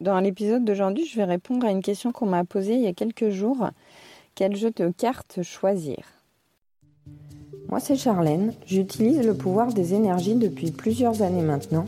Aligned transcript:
Dans 0.00 0.18
l'épisode 0.18 0.64
d'aujourd'hui, 0.64 1.06
je 1.06 1.16
vais 1.16 1.24
répondre 1.24 1.64
à 1.64 1.70
une 1.70 1.80
question 1.80 2.10
qu'on 2.10 2.26
m'a 2.26 2.44
posée 2.44 2.74
il 2.74 2.80
y 2.80 2.88
a 2.88 2.92
quelques 2.92 3.28
jours. 3.28 3.70
Quel 4.34 4.56
jeu 4.56 4.72
de 4.72 4.88
cartes 4.88 5.42
choisir? 5.42 5.98
Moi, 7.68 7.78
c'est 7.78 7.94
Charlène. 7.94 8.52
J'utilise 8.66 9.24
le 9.24 9.34
pouvoir 9.34 9.72
des 9.72 9.94
énergies 9.94 10.34
depuis 10.34 10.72
plusieurs 10.72 11.22
années 11.22 11.42
maintenant, 11.42 11.84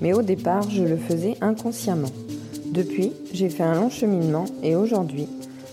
mais 0.00 0.12
au 0.12 0.22
départ, 0.22 0.70
je 0.70 0.84
le 0.84 0.96
faisais 0.96 1.36
inconsciemment. 1.40 2.12
Depuis, 2.66 3.12
j'ai 3.32 3.48
fait 3.48 3.64
un 3.64 3.74
long 3.74 3.90
cheminement 3.90 4.44
et 4.62 4.76
aujourd'hui, 4.76 5.26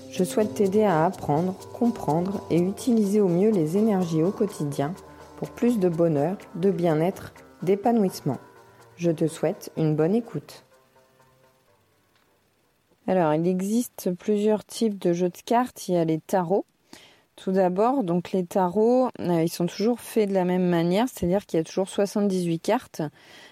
je 0.10 0.24
souhaite 0.24 0.56
t'aider 0.56 0.84
à 0.84 1.06
apprendre, 1.06 1.56
comprendre 1.78 2.42
et 2.50 2.58
utiliser 2.58 3.22
au 3.22 3.28
mieux 3.28 3.52
les 3.52 3.78
énergies 3.78 4.24
au 4.24 4.32
quotidien 4.32 4.96
pour 5.38 5.52
plus 5.52 5.78
de 5.78 5.90
bonheur, 5.90 6.38
de 6.56 6.72
bien-être, 6.72 7.34
d'épanouissement. 7.62 8.40
Je 8.98 9.12
te 9.12 9.28
souhaite 9.28 9.72
une 9.78 9.96
bonne 9.96 10.16
écoute. 10.16 10.65
Alors, 13.08 13.34
il 13.34 13.48
existe 13.48 14.12
plusieurs 14.12 14.66
types 14.66 14.98
de 14.98 15.14
jeux 15.14 15.30
de 15.30 15.38
cartes. 15.46 15.88
Il 15.88 15.96
y 15.96 15.98
a 15.98 16.06
les 16.06 16.20
tarots. 16.20 16.66
Tout 17.36 17.52
d'abord, 17.52 18.06
donc 18.06 18.32
les 18.32 18.46
tarots, 18.46 19.10
euh, 19.20 19.44
ils 19.44 19.50
sont 19.50 19.66
toujours 19.66 20.00
faits 20.00 20.30
de 20.30 20.34
la 20.34 20.46
même 20.46 20.70
manière, 20.70 21.08
c'est-à-dire 21.10 21.46
qu'il 21.46 21.58
y 21.58 21.62
a 21.62 21.66
toujours 21.66 21.90
78 21.90 22.60
cartes. 22.60 23.02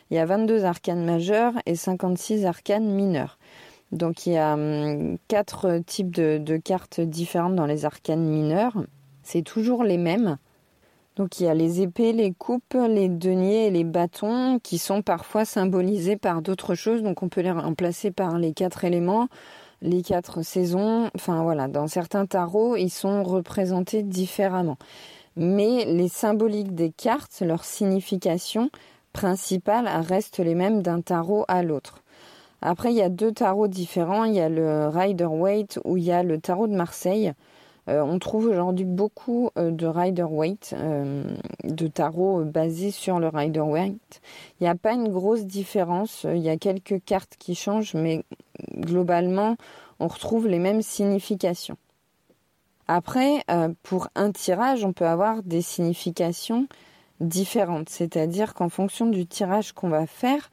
Il 0.09 0.15
y 0.15 0.19
a 0.19 0.25
22 0.25 0.63
arcanes 0.63 1.03
majeures 1.03 1.53
et 1.65 1.75
56 1.75 2.45
arcanes 2.45 2.89
mineures. 2.89 3.37
Donc 3.91 4.25
il 4.25 4.33
y 4.33 4.37
a 4.37 4.53
hum, 4.53 5.17
quatre 5.27 5.79
types 5.85 6.15
de, 6.15 6.37
de 6.37 6.55
cartes 6.55 7.01
différentes 7.01 7.55
dans 7.55 7.65
les 7.65 7.83
arcanes 7.83 8.25
mineures. 8.25 8.85
C'est 9.21 9.43
toujours 9.43 9.83
les 9.83 9.97
mêmes. 9.97 10.37
Donc 11.15 11.39
il 11.39 11.43
y 11.43 11.47
a 11.47 11.53
les 11.53 11.81
épées, 11.81 12.11
les 12.11 12.33
coupes, 12.33 12.73
les 12.73 13.07
deniers 13.07 13.67
et 13.67 13.71
les 13.71 13.83
bâtons 13.83 14.59
qui 14.63 14.79
sont 14.79 15.01
parfois 15.03 15.45
symbolisés 15.45 16.17
par 16.17 16.41
d'autres 16.41 16.73
choses. 16.73 17.03
Donc 17.03 17.21
on 17.21 17.29
peut 17.29 17.41
les 17.41 17.51
remplacer 17.51 18.09
par 18.09 18.39
les 18.39 18.53
quatre 18.53 18.83
éléments, 18.83 19.27
les 19.81 20.01
quatre 20.01 20.41
saisons. 20.41 21.09
Enfin 21.15 21.43
voilà, 21.43 21.67
dans 21.67 21.87
certains 21.87 22.25
tarots, 22.25 22.75
ils 22.75 22.89
sont 22.89 23.23
représentés 23.23 24.01
différemment. 24.01 24.77
Mais 25.35 25.85
les 25.85 26.09
symboliques 26.09 26.73
des 26.73 26.91
cartes, 26.91 27.41
leur 27.41 27.63
signification 27.63 28.69
principale 29.13 29.87
reste 29.87 30.39
les 30.39 30.55
mêmes 30.55 30.81
d'un 30.81 31.01
tarot 31.01 31.45
à 31.47 31.61
l'autre. 31.61 32.03
Après, 32.61 32.91
il 32.91 32.95
y 32.95 33.01
a 33.01 33.09
deux 33.09 33.31
tarots 33.31 33.67
différents. 33.67 34.23
Il 34.23 34.33
y 34.33 34.39
a 34.39 34.49
le 34.49 34.87
Rider 34.87 35.25
Waite 35.25 35.79
ou 35.83 35.97
il 35.97 36.03
y 36.03 36.11
a 36.11 36.23
le 36.23 36.39
tarot 36.39 36.67
de 36.67 36.75
Marseille. 36.75 37.33
Euh, 37.89 38.01
on 38.01 38.17
trouve 38.17 38.45
aujourd'hui 38.45 38.85
beaucoup 38.85 39.49
euh, 39.57 39.71
de 39.71 39.85
Rider-Waite, 39.85 40.73
euh, 40.77 41.23
de 41.63 41.87
tarot 41.87 42.43
basés 42.45 42.91
sur 42.91 43.19
le 43.19 43.27
Rider-Waite. 43.27 44.21
Il 44.59 44.63
n'y 44.63 44.69
a 44.69 44.75
pas 44.75 44.93
une 44.93 45.09
grosse 45.09 45.45
différence, 45.45 46.25
il 46.29 46.41
y 46.41 46.49
a 46.49 46.57
quelques 46.57 47.03
cartes 47.03 47.35
qui 47.37 47.55
changent, 47.55 47.93
mais 47.93 48.23
globalement, 48.75 49.57
on 49.99 50.07
retrouve 50.07 50.47
les 50.47 50.59
mêmes 50.59 50.81
significations. 50.81 51.77
Après, 52.87 53.45
pour 53.81 54.09
un 54.15 54.31
tirage, 54.31 54.83
on 54.83 54.91
peut 54.91 55.07
avoir 55.07 55.41
des 55.41 55.61
significations 55.61 56.67
différentes, 57.21 57.87
c'est-à-dire 57.89 58.53
qu'en 58.53 58.67
fonction 58.67 59.05
du 59.05 59.25
tirage 59.25 59.71
qu'on 59.71 59.87
va 59.87 60.05
faire, 60.05 60.49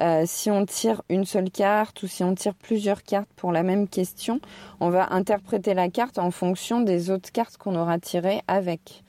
euh, 0.00 0.22
si 0.26 0.50
on 0.50 0.64
tire 0.64 1.02
une 1.08 1.24
seule 1.24 1.50
carte 1.50 2.02
ou 2.02 2.06
si 2.06 2.22
on 2.22 2.34
tire 2.34 2.54
plusieurs 2.54 3.02
cartes 3.02 3.28
pour 3.34 3.50
la 3.50 3.64
même 3.64 3.88
question, 3.88 4.40
on 4.78 4.90
va 4.90 5.12
interpréter 5.12 5.74
la 5.74 5.88
carte 5.88 6.18
en 6.18 6.30
fonction 6.30 6.80
des 6.80 7.10
autres 7.10 7.32
cartes 7.32 7.56
qu'on 7.56 7.74
aura 7.74 7.98
tirées 7.98 8.42
avec. 8.46 9.02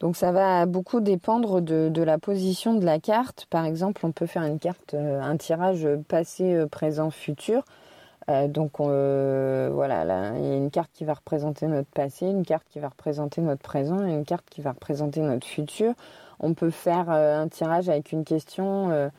Donc 0.00 0.16
ça 0.16 0.32
va 0.32 0.64
beaucoup 0.64 1.00
dépendre 1.00 1.60
de, 1.60 2.02
la 2.02 2.18
position 2.18 2.74
de 2.74 2.86
la 2.86 3.00
carte. 3.00 3.46
Par 3.50 3.66
exemple, 3.66 4.06
on 4.06 4.12
peut 4.12 4.26
faire 4.26 4.44
une 4.44 4.58
carte, 4.58 4.94
euh, 4.94 5.20
un 5.20 5.36
tirage 5.36 5.86
passé, 6.08 6.54
euh, 6.54 6.66
présent, 6.66 7.10
futur. 7.10 7.64
donc 8.48 8.80
voilà, 8.80 10.04
là, 10.04 10.32
il 10.36 10.46
y 10.46 10.50
a 10.52 10.56
une 10.56 10.70
carte 10.70 10.90
qui 10.94 11.04
va 11.04 11.14
représenter 11.14 11.66
notre 11.66 11.90
passé, 11.90 12.26
une 12.26 12.44
carte 12.44 12.66
qui 12.70 12.78
va 12.78 12.88
représenter 12.88 13.40
notre 13.42 13.62
présent 13.62 14.06
et 14.06 14.12
une 14.12 14.24
carte 14.24 14.46
qui 14.48 14.62
va 14.62 14.72
représenter 14.72 15.20
notre 15.20 15.46
futur. 15.46 15.92
On 16.40 16.54
peut 16.54 16.70
faire 16.70 17.10
un 17.10 17.48
tirage 17.48 17.88
avec 17.88 18.12
une 18.12 18.24
question 18.24 19.10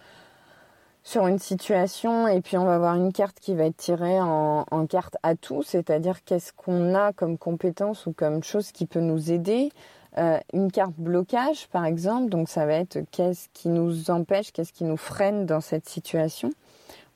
sur 1.04 1.28
une 1.28 1.40
situation 1.40 2.28
et 2.28 2.42
puis 2.42 2.58
on 2.58 2.66
va 2.66 2.76
avoir 2.76 2.96
une 2.96 3.14
carte 3.14 3.40
qui 3.40 3.56
va 3.56 3.66
être 3.66 3.78
tirée 3.78 4.20
en, 4.20 4.66
carte 4.88 5.18
atout, 5.24 5.64
c'est-à-dire 5.64 6.24
qu'est-ce 6.24 6.54
qu'on 6.54 6.94
a 6.96 7.14
comme 7.14 7.38
compétence 7.38 8.06
ou 8.06 8.14
comme 8.14 8.44
chose 8.44 8.72
qui 8.72 8.86
peut 8.86 9.00
nous 9.00 9.32
aider. 9.32 9.70
Euh, 10.18 10.40
une 10.54 10.72
carte 10.72 10.96
blocage 10.98 11.68
par 11.68 11.86
exemple, 11.86 12.30
donc 12.30 12.50
ça 12.50 12.66
va 12.66 12.74
être 12.74 13.00
qu'est-ce 13.12 13.48
qui 13.54 13.70
nous 13.70 14.10
empêche, 14.10 14.52
qu'est-ce 14.52 14.74
qui 14.74 14.84
nous 14.84 14.98
freine 14.98 15.46
dans 15.46 15.62
cette 15.62 15.88
situation 15.88 16.50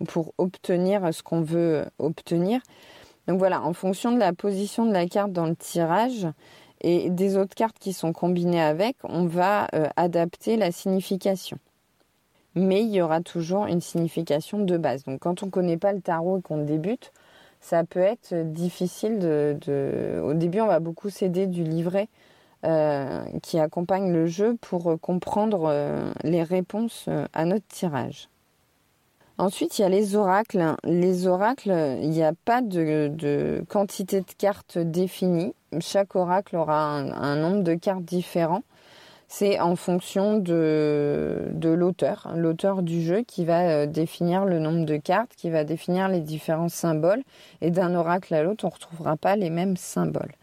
pour 0.07 0.33
obtenir 0.37 1.13
ce 1.13 1.23
qu'on 1.23 1.41
veut 1.41 1.85
obtenir. 1.97 2.61
Donc 3.27 3.39
voilà, 3.39 3.61
en 3.61 3.73
fonction 3.73 4.11
de 4.11 4.19
la 4.19 4.33
position 4.33 4.85
de 4.85 4.91
la 4.91 5.07
carte 5.07 5.31
dans 5.31 5.45
le 5.45 5.55
tirage 5.55 6.27
et 6.81 7.09
des 7.09 7.37
autres 7.37 7.55
cartes 7.55 7.79
qui 7.79 7.93
sont 7.93 8.13
combinées 8.13 8.61
avec, 8.61 8.97
on 9.03 9.25
va 9.25 9.67
euh, 9.73 9.87
adapter 9.95 10.57
la 10.57 10.71
signification 10.71 11.57
mais 12.55 12.83
il 12.83 12.89
y 12.89 13.01
aura 13.01 13.21
toujours 13.21 13.65
une 13.65 13.81
signification 13.81 14.59
de 14.59 14.77
base. 14.77 15.03
Donc 15.03 15.19
quand 15.21 15.43
on 15.43 15.47
ne 15.47 15.51
connaît 15.51 15.77
pas 15.77 15.93
le 15.93 16.01
tarot 16.01 16.39
et 16.39 16.41
qu'on 16.41 16.63
débute, 16.63 17.11
ça 17.59 17.83
peut 17.85 17.99
être 17.99 18.33
difficile 18.51 19.19
de, 19.19 20.21
Au 20.21 20.33
début, 20.33 20.59
on 20.59 20.67
va 20.67 20.79
beaucoup 20.79 21.09
s'aider 21.09 21.47
du 21.47 21.63
livret 21.63 22.09
euh, 22.65 23.23
qui 23.41 23.57
accompagne 23.57 24.11
le 24.11 24.27
jeu 24.27 24.57
pour 24.59 24.99
comprendre 25.01 25.65
euh, 25.67 26.11
les 26.23 26.43
réponses 26.43 27.05
euh, 27.07 27.25
à 27.33 27.45
notre 27.45 27.67
tirage. 27.67 28.29
Ensuite, 29.37 29.79
il 29.79 29.81
y 29.81 29.85
a 29.85 29.89
les 29.89 30.15
oracles. 30.15 30.75
Les 30.83 31.25
oracles, 31.25 31.73
il 32.01 32.09
n'y 32.09 32.23
a 32.23 32.33
pas 32.45 32.61
de, 32.61 33.63
quantité 33.67 34.19
de 34.19 34.31
cartes 34.37 34.77
définie. 34.77 35.55
Chaque 35.79 36.15
oracle 36.15 36.55
aura 36.55 36.97
un 36.97 37.35
nombre 37.35 37.63
de 37.63 37.73
cartes 37.73 38.03
différents 38.03 38.63
c'est 39.35 39.59
en 39.59 39.75
fonction 39.75 40.37
de, 40.37 41.49
l'auteur, 41.63 42.31
l'auteur 42.35 42.83
du 42.83 43.01
jeu 43.01 43.23
qui 43.23 43.45
va 43.45 43.67
euh, 43.67 43.85
définir 43.87 44.45
le 44.45 44.59
nombre 44.59 44.85
de 44.85 44.95
cartes, 44.95 45.31
qui 45.35 45.49
va 45.49 45.63
définir 45.63 46.07
les 46.07 46.19
différents 46.19 46.69
symboles. 46.69 47.23
Et 47.59 47.71
d'un 47.71 47.95
oracle 47.95 48.31
à 48.35 48.43
l'autre, 48.43 48.65
on 48.65 48.67
ne 48.67 48.73
retrouvera 48.73 49.17
pas 49.17 49.35
les 49.35 49.49
mêmes 49.49 49.75
symboles. 49.75 50.33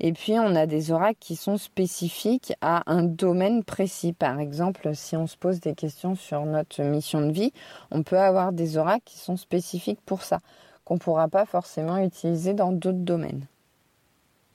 Et 0.00 0.12
puis, 0.12 0.34
on 0.34 0.54
a 0.54 0.66
des 0.66 0.90
oracles 0.90 1.18
qui 1.18 1.34
sont 1.34 1.56
spécifiques 1.56 2.52
à 2.60 2.82
un 2.92 3.04
domaine 3.04 3.64
précis. 3.64 4.12
Par 4.12 4.38
exemple, 4.38 4.94
si 4.94 5.16
on 5.16 5.26
se 5.26 5.38
pose 5.38 5.60
des 5.60 5.74
questions 5.74 6.14
sur 6.14 6.44
notre 6.44 6.82
mission 6.82 7.22
de 7.22 7.32
vie, 7.32 7.54
on 7.90 8.02
peut 8.02 8.20
avoir 8.20 8.52
des 8.52 8.76
oracles 8.76 9.04
qui 9.06 9.18
sont 9.18 9.38
spécifiques 9.38 10.00
pour 10.04 10.22
ça, 10.22 10.40
qu'on 10.84 10.94
ne 10.94 11.00
pourra 11.00 11.28
pas 11.28 11.46
forcément 11.46 11.96
utiliser 11.96 12.52
dans 12.52 12.72
d'autres 12.72 12.98
domaines. 12.98 13.46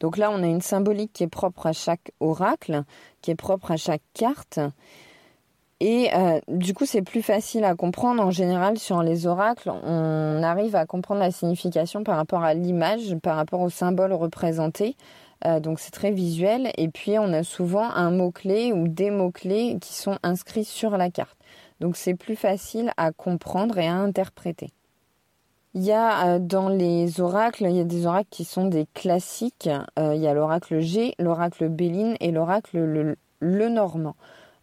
Donc 0.01 0.17
là, 0.17 0.31
on 0.31 0.43
a 0.43 0.47
une 0.47 0.61
symbolique 0.61 1.13
qui 1.13 1.23
est 1.23 1.27
propre 1.27 1.67
à 1.67 1.73
chaque 1.73 2.11
oracle, 2.19 2.83
qui 3.21 3.31
est 3.31 3.35
propre 3.35 3.71
à 3.71 3.77
chaque 3.77 4.01
carte. 4.13 4.59
Et 5.79 6.09
euh, 6.13 6.39
du 6.47 6.73
coup, 6.73 6.85
c'est 6.85 7.03
plus 7.03 7.21
facile 7.21 7.63
à 7.63 7.75
comprendre. 7.75 8.21
En 8.21 8.31
général, 8.31 8.79
sur 8.79 9.03
les 9.03 9.27
oracles, 9.27 9.71
on 9.83 10.43
arrive 10.43 10.75
à 10.75 10.85
comprendre 10.85 11.21
la 11.21 11.31
signification 11.31 12.03
par 12.03 12.17
rapport 12.17 12.43
à 12.43 12.55
l'image, 12.55 13.15
par 13.21 13.35
rapport 13.35 13.61
au 13.61 13.69
symbole 13.69 14.13
représenté. 14.13 14.97
Euh, 15.45 15.59
donc 15.59 15.79
c'est 15.79 15.91
très 15.91 16.11
visuel. 16.11 16.71
Et 16.77 16.87
puis, 16.89 17.19
on 17.19 17.31
a 17.31 17.43
souvent 17.43 17.89
un 17.91 18.09
mot-clé 18.09 18.73
ou 18.73 18.87
des 18.87 19.11
mots-clés 19.11 19.77
qui 19.79 19.93
sont 19.93 20.17
inscrits 20.23 20.65
sur 20.65 20.97
la 20.97 21.11
carte. 21.11 21.37
Donc 21.79 21.95
c'est 21.95 22.15
plus 22.15 22.35
facile 22.35 22.91
à 22.97 23.11
comprendre 23.11 23.77
et 23.77 23.87
à 23.87 23.95
interpréter. 23.95 24.71
Il 25.73 25.83
y 25.83 25.93
a 25.93 26.35
euh, 26.35 26.39
dans 26.39 26.67
les 26.67 27.21
oracles, 27.21 27.63
il 27.63 27.75
y 27.77 27.79
a 27.79 27.85
des 27.85 28.05
oracles 28.05 28.27
qui 28.29 28.43
sont 28.43 28.65
des 28.65 28.87
classiques. 28.93 29.69
Euh, 29.97 30.13
il 30.15 30.21
y 30.21 30.27
a 30.27 30.33
l'oracle 30.33 30.79
G, 30.81 31.15
l'oracle 31.17 31.69
Béline 31.69 32.17
et 32.19 32.31
l'oracle 32.31 32.77
le, 32.77 33.69
Normand. 33.69 34.15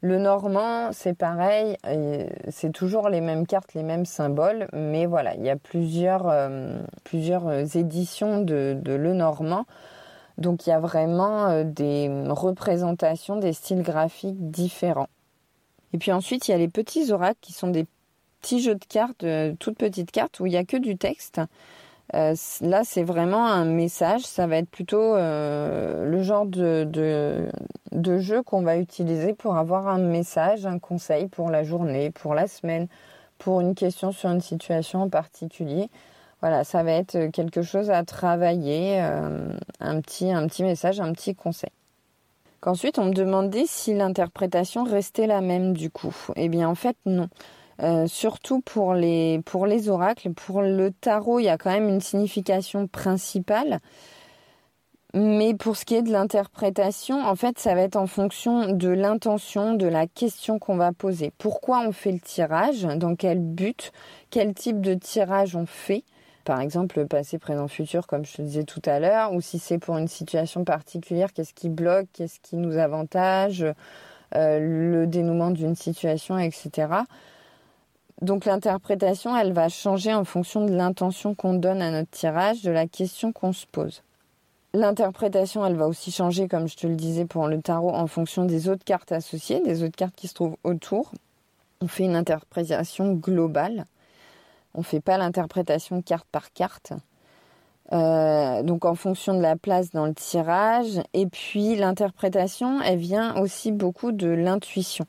Le 0.02 0.18
Normand, 0.18 0.92
c'est 0.92 1.14
pareil, 1.14 1.78
euh, 1.86 2.26
c'est 2.50 2.72
toujours 2.72 3.08
les 3.08 3.22
mêmes 3.22 3.46
cartes, 3.46 3.72
les 3.72 3.82
mêmes 3.82 4.04
symboles, 4.04 4.68
mais 4.74 5.06
voilà, 5.06 5.34
il 5.34 5.42
y 5.42 5.50
a 5.50 5.56
plusieurs, 5.56 6.32
plusieurs 7.04 7.76
éditions 7.76 8.42
de, 8.42 8.78
de, 8.80 8.92
Le 8.92 9.14
Normand. 9.14 9.64
Donc 10.36 10.66
il 10.66 10.70
y 10.70 10.72
a 10.72 10.78
vraiment 10.78 11.64
des 11.64 12.10
représentations, 12.28 13.36
des 13.36 13.54
styles 13.54 13.82
graphiques 13.82 14.50
différents. 14.50 15.08
Et 15.94 15.98
puis 15.98 16.12
ensuite, 16.12 16.48
il 16.48 16.50
y 16.52 16.54
a 16.54 16.58
les 16.58 16.68
petits 16.68 17.10
oracles 17.12 17.38
qui 17.40 17.52
sont 17.52 17.68
des 17.68 17.86
petit 18.40 18.60
jeu 18.60 18.74
de 18.74 18.84
cartes, 18.84 19.24
euh, 19.24 19.54
toute 19.58 19.76
petite 19.76 20.10
carte 20.10 20.40
où 20.40 20.46
il 20.46 20.50
n'y 20.50 20.56
a 20.56 20.64
que 20.64 20.76
du 20.76 20.96
texte. 20.96 21.40
Euh, 22.14 22.34
là, 22.62 22.82
c'est 22.84 23.02
vraiment 23.02 23.46
un 23.46 23.64
message. 23.64 24.22
Ça 24.22 24.46
va 24.46 24.56
être 24.56 24.70
plutôt 24.70 25.14
euh, 25.14 26.04
le 26.06 26.22
genre 26.22 26.46
de, 26.46 26.88
de, 27.92 28.18
jeu 28.18 28.42
qu'on 28.42 28.62
va 28.62 28.78
utiliser 28.78 29.34
pour 29.34 29.56
avoir 29.56 29.88
un 29.88 29.98
message, 29.98 30.64
un 30.64 30.78
conseil 30.78 31.28
pour 31.28 31.50
la 31.50 31.64
journée, 31.64 32.10
pour 32.10 32.34
la 32.34 32.46
semaine, 32.46 32.88
pour 33.36 33.60
une 33.60 33.74
question 33.74 34.10
sur 34.12 34.30
une 34.30 34.40
situation 34.40 35.02
en 35.02 35.08
particulier. 35.10 35.90
Voilà, 36.40 36.64
ça 36.64 36.82
va 36.82 36.92
être 36.92 37.26
quelque 37.26 37.62
chose 37.62 37.90
à 37.90 38.04
travailler, 38.04 39.00
un, 39.00 40.00
petit, 40.00 40.30
un 40.30 40.46
petit 40.46 40.62
message, 40.62 41.00
un 41.00 41.12
petit 41.12 41.34
conseil. 41.34 41.70
Qu'ensuite, 42.60 42.98
on 42.98 43.06
me 43.06 43.12
demandait 43.12 43.66
si 43.66 43.92
l'interprétation 43.92 44.84
restait 44.84 45.26
la 45.26 45.40
même 45.40 45.74
du 45.74 45.90
coup. 45.90 46.14
Eh 46.36 46.48
bien, 46.48 46.68
en 46.68 46.74
fait, 46.74 46.96
non. 47.06 47.28
Surtout 48.06 48.60
pour 48.60 48.94
les, 48.94 49.40
pour 49.44 49.66
les 49.66 49.88
oracles. 49.88 50.32
Pour 50.32 50.62
le 50.62 50.90
tarot, 50.90 51.38
il 51.38 51.44
y 51.44 51.48
a 51.48 51.58
quand 51.58 51.70
même 51.70 51.88
une 51.88 52.00
signification 52.00 52.86
principale. 52.86 53.80
Mais 55.14 55.54
pour 55.54 55.76
ce 55.76 55.86
qui 55.86 55.94
est 55.94 56.02
de 56.02 56.12
l'interprétation, 56.12 57.24
en 57.24 57.34
fait, 57.34 57.58
ça 57.58 57.74
va 57.74 57.80
être 57.80 57.96
en 57.96 58.06
fonction 58.06 58.72
de 58.72 58.88
l'intention, 58.88 59.72
de 59.72 59.86
la 59.86 60.06
question 60.06 60.58
qu'on 60.58 60.76
va 60.76 60.92
poser. 60.92 61.32
Pourquoi 61.38 61.80
on 61.80 61.92
fait 61.92 62.12
le 62.12 62.20
tirage? 62.20 62.82
Dans 62.82 63.16
quel 63.16 63.40
but? 63.40 63.92
Quel 64.30 64.52
type 64.52 64.82
de 64.82 64.92
tirage 64.92 65.56
on 65.56 65.64
fait? 65.64 66.04
Par 66.44 66.60
exemple, 66.60 67.06
passé, 67.06 67.38
présent, 67.38 67.68
futur, 67.68 68.06
comme 68.06 68.26
je 68.26 68.34
te 68.34 68.42
disais 68.42 68.64
tout 68.64 68.82
à 68.84 69.00
l'heure, 69.00 69.32
ou 69.32 69.40
si 69.40 69.58
c'est 69.58 69.78
pour 69.78 69.96
une 69.96 70.08
situation 70.08 70.64
particulière, 70.64 71.32
qu'est-ce 71.32 71.54
qui 71.54 71.70
bloque, 71.70 72.06
qu'est-ce 72.12 72.40
qui 72.40 72.56
nous 72.56 72.76
avantage, 72.76 73.64
euh, 74.34 74.58
le 74.60 75.06
dénouement 75.06 75.50
d'une 75.50 75.74
situation, 75.74 76.38
etc. 76.38 76.88
Donc 78.20 78.44
l'interprétation, 78.44 79.36
elle 79.36 79.52
va 79.52 79.68
changer 79.68 80.12
en 80.12 80.24
fonction 80.24 80.64
de 80.64 80.74
l'intention 80.74 81.34
qu'on 81.34 81.54
donne 81.54 81.80
à 81.80 81.90
notre 81.90 82.10
tirage, 82.10 82.62
de 82.62 82.70
la 82.70 82.86
question 82.86 83.32
qu'on 83.32 83.52
se 83.52 83.66
pose. 83.66 84.02
L'interprétation, 84.74 85.64
elle 85.64 85.76
va 85.76 85.86
aussi 85.86 86.10
changer, 86.10 86.48
comme 86.48 86.68
je 86.68 86.76
te 86.76 86.86
le 86.86 86.96
disais 86.96 87.24
pour 87.24 87.46
le 87.46 87.60
tarot, 87.62 87.94
en 87.94 88.06
fonction 88.06 88.44
des 88.44 88.68
autres 88.68 88.84
cartes 88.84 89.12
associées, 89.12 89.60
des 89.60 89.82
autres 89.82 89.96
cartes 89.96 90.16
qui 90.16 90.28
se 90.28 90.34
trouvent 90.34 90.56
autour. 90.64 91.12
On 91.80 91.86
fait 91.86 92.04
une 92.04 92.16
interprétation 92.16 93.14
globale. 93.14 93.86
On 94.74 94.80
ne 94.80 94.84
fait 94.84 95.00
pas 95.00 95.16
l'interprétation 95.16 96.02
carte 96.02 96.26
par 96.30 96.52
carte. 96.52 96.92
Euh, 97.92 98.62
donc 98.62 98.84
en 98.84 98.94
fonction 98.94 99.34
de 99.34 99.40
la 99.40 99.56
place 99.56 99.90
dans 99.90 100.06
le 100.06 100.14
tirage. 100.14 101.00
Et 101.14 101.26
puis 101.26 101.76
l'interprétation, 101.76 102.82
elle 102.82 102.98
vient 102.98 103.36
aussi 103.36 103.72
beaucoup 103.72 104.12
de 104.12 104.28
l'intuition. 104.28 105.06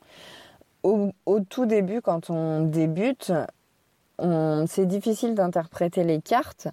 Au, 0.83 1.11
tout 1.49 1.65
début, 1.65 2.01
quand 2.01 2.29
on 2.29 2.61
débute, 2.61 3.31
c'est 4.19 4.85
difficile 4.85 5.35
d'interpréter 5.35 6.03
les 6.03 6.21
cartes 6.21 6.69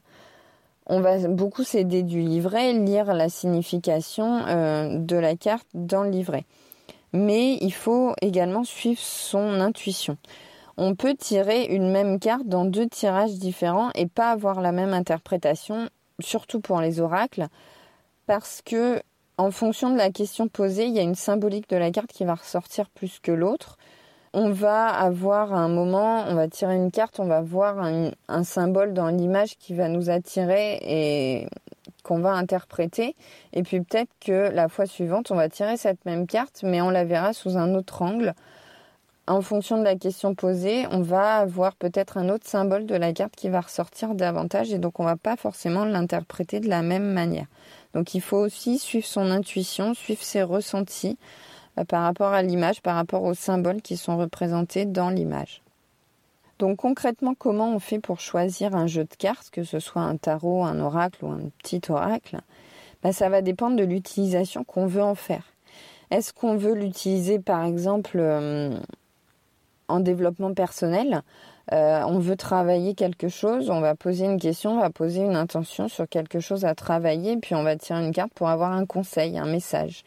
on 0.87 1.01
va 1.01 1.19
beaucoup 1.29 1.65
s'aider 1.65 2.03
du 2.03 2.21
livret, 2.21 2.73
lire 2.73 3.13
la 3.13 3.29
signification 3.29 4.47
euh, 4.47 4.99
de 4.99 5.17
la 5.17 5.37
carte 5.37 5.67
dans 5.75 6.05
le 6.05 6.11
livret. 6.11 6.45
Mais 7.13 7.55
il 7.61 7.73
faut 7.73 8.15
également 8.23 8.65
suivre 8.65 9.01
son 9.01 9.61
intuition. 9.61 10.17
On 10.77 10.95
peut 10.95 11.15
tirer 11.15 11.65
une 11.65 11.91
même 11.91 12.21
carte 12.21 12.47
dans 12.47 12.65
deux 12.65 12.89
tirages 12.89 13.35
différents 13.35 13.91
et 13.95 14.07
pas 14.07 14.31
avoir 14.31 14.61
la 14.61 14.73
même 14.73 14.93
interprétation, 14.93 15.89
surtout 16.21 16.61
pour 16.61 16.81
les 16.81 17.01
oracles, 17.01 17.49
parce 18.27 18.63
que 18.63 19.03
en 19.39 19.51
fonction 19.51 19.91
de 19.91 19.97
la 19.97 20.11
question 20.11 20.49
posée, 20.49 20.87
il 20.87 20.95
y 20.95 20.99
a 20.99 21.03
une 21.03 21.15
symbolique 21.15 21.69
de 21.69 21.77
la 21.77 21.91
carte 21.91 22.13
qui 22.13 22.25
va 22.25 22.35
ressortir 22.35 22.89
plus 22.91 23.19
que 23.21 23.33
l'autre 23.33 23.77
on 24.33 24.51
va 24.51 24.89
avoir 24.89 25.55
un 25.55 25.69
moment, 25.69 26.25
on 26.29 26.35
va 26.35 26.49
tirer 26.49 26.75
une 26.75 26.91
carte, 26.91 27.21
on 27.21 27.27
va 27.27 27.41
voir 27.41 27.79
un, 27.79 28.45
symbole 28.45 28.93
dans 28.93 29.09
l'image 29.09 29.57
qui 29.59 29.75
va 29.75 29.89
nous 29.89 30.11
attirer 30.11 30.79
et 30.83 31.49
qu'on 32.03 32.19
va 32.19 32.33
interpréter. 32.33 33.17
Et 33.53 33.63
puis 33.63 33.81
peut-être 33.81 34.11
que 34.21 34.51
la 34.51 34.69
fois 34.69 34.87
suivante, 34.87 35.31
on 35.31 35.37
va 35.37 35.49
tirer 35.49 35.77
cette 35.77 36.05
même 36.05 36.27
carte, 36.27 36.61
mais 36.63 36.81
on 36.81 36.91
la 36.91 37.05
verra 37.05 37.33
sous 37.33 37.57
un 37.57 37.75
autre 37.75 38.03
angle. 38.03 38.35
En 39.29 39.43
fonction 39.43 39.79
de 39.79 39.83
la 39.83 39.97
question 39.97 40.37
posée, 40.37 40.87
on 40.93 41.01
va 41.01 41.39
avoir 41.39 41.75
peut-être 41.75 42.17
un 42.17 42.29
autre 42.29 42.47
symbole 42.47 42.87
de 42.87 42.95
la 42.95 43.13
carte 43.13 43.35
qui 43.35 43.49
va 43.49 43.61
ressortir 43.61 44.15
davantage 44.15 44.73
et 44.73 44.79
donc 44.79 45.01
on 45.01 45.05
va 45.05 45.17
pas 45.17 45.37
forcément 45.37 45.85
l'interpréter 45.85 46.61
de 46.61 46.69
la 46.69 46.83
même 46.83 47.13
manière. 47.13 47.47
Donc 47.93 48.15
il 48.15 48.21
faut 48.21 48.37
aussi 48.37 48.79
suivre 48.79 49.07
son 49.07 49.31
intuition, 49.33 49.95
suivre 49.95 50.23
ses 50.23 50.45
ressentis. 50.45 51.19
Euh, 51.79 51.85
par 51.85 52.03
rapport 52.03 52.33
à 52.33 52.43
l'image, 52.43 52.81
par 52.81 52.97
rapport 52.97 53.23
aux 53.23 53.35
symboles 53.35 53.83
qui 53.83 53.97
sont 53.97 54.17
représentés 54.17 54.87
dans 54.87 55.11
l'image. 55.11 55.63
Donc 56.59 56.79
concrètement, 56.79 57.35
comment 57.35 57.75
on 57.75 57.79
fait 57.79 57.99
pour 57.99 58.21
choisir 58.21 58.75
un 58.75 58.87
jeu 58.87 59.05
de 59.05 59.15
cartes, 59.19 59.51
que 59.51 59.63
ce 59.63 59.79
soit 59.79 60.03
un 60.03 60.17
tarot, 60.17 60.65
un 60.65 60.81
oracle 60.81 61.25
ou 61.25 61.29
un 61.29 61.51
petit 61.63 61.83
oracle? 61.89 62.41
Ben, 63.03 63.13
Ça 63.13 63.29
va 63.29 63.43
dépendre 63.43 63.77
de 63.77 63.85
l'utilisation 63.85 64.65
qu'on 64.65 64.87
veut 64.87 65.03
en 65.03 65.15
faire. 65.15 65.45
Est-ce 66.11 66.33
qu'on 66.33 66.57
veut 66.57 66.75
l'utiliser 66.75 67.39
par 67.39 67.65
exemple 67.65 68.17
euh, 68.19 68.79
en 69.89 70.01
développement 70.01 70.55
personnel? 70.55 71.23
Euh, 71.73 72.03
On 72.07 72.21
veut 72.21 72.37
travailler 72.37 72.95
quelque 72.95 73.29
chose, 73.29 73.69
on 73.71 73.81
va 73.81 73.95
poser 73.95 74.25
une 74.25 74.39
question, 74.39 74.77
on 74.77 74.81
va 74.81 74.91
poser 74.91 75.21
une 75.21 75.37
intention 75.37 75.89
sur 75.89 76.09
quelque 76.09 76.39
chose 76.41 76.65
à 76.65 76.75
travailler, 76.75 77.37
puis 77.37 77.55
on 77.55 77.65
va 77.65 77.77
tirer 77.77 78.03
une 78.03 78.13
carte 78.13 78.33
pour 78.33 78.49
avoir 78.49 78.73
un 78.73 78.87
conseil, 78.87 79.37
un 79.37 79.47
message. 79.47 80.05